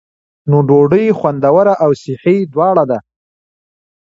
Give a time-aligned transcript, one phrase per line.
[0.49, 2.99] نوې ډوډۍ خوندوره او صحي دواړه ده.